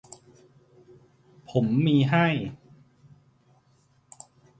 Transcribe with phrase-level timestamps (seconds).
[1.49, 2.27] ผมมีให้